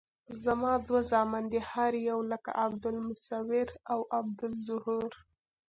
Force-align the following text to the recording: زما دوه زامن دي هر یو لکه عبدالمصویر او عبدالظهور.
زما 0.43 0.71
دوه 0.87 1.01
زامن 1.11 1.43
دي 1.51 1.59
هر 1.71 1.93
یو 2.09 2.19
لکه 2.31 2.49
عبدالمصویر 2.63 3.69
او 3.91 3.99
عبدالظهور. 4.19 5.11